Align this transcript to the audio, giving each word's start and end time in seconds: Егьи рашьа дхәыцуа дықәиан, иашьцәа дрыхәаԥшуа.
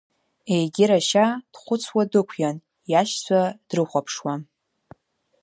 Егьи 0.55 0.85
рашьа 0.89 1.25
дхәыцуа 1.53 2.03
дықәиан, 2.11 2.57
иашьцәа 2.91 3.39
дрыхәаԥшуа. 3.67 4.33